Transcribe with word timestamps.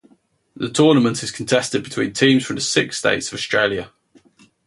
The 0.55 0.67
tournament 0.71 1.21
is 1.21 1.29
contested 1.29 1.83
between 1.83 2.11
teams 2.13 2.43
from 2.43 2.55
the 2.55 2.61
six 2.63 2.97
states 2.97 3.27
of 3.27 3.35
Australia. 3.35 3.91